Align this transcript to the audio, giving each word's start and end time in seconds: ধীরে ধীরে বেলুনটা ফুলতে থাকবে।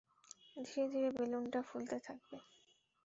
ধীরে 0.57 0.85
ধীরে 0.91 1.09
বেলুনটা 1.17 1.59
ফুলতে 1.61 1.97
থাকবে। 1.99 2.37